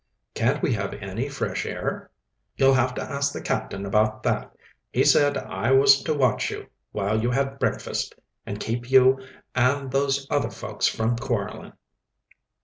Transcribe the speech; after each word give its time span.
"Can't 0.33 0.63
we 0.63 0.73
have 0.73 0.95
any 0.95 1.29
fresh 1.29 1.63
air?" 1.63 2.09
"You'll 2.57 2.73
have 2.73 2.95
to 2.95 3.03
ask 3.03 3.31
the 3.33 3.39
captain 3.39 3.85
about 3.85 4.23
that 4.23 4.51
He 4.91 5.03
said 5.03 5.37
I 5.37 5.69
was 5.73 6.01
to 6.01 6.15
watch 6.15 6.49
you 6.49 6.65
while 6.91 7.21
you 7.21 7.29
had 7.29 7.59
breakfast, 7.59 8.15
and 8.43 8.59
keep 8.59 8.89
you 8.89 9.19
and 9.53 9.91
those 9.91 10.25
other 10.31 10.49
folks 10.49 10.87
from 10.87 11.17
quarreling." 11.17 11.73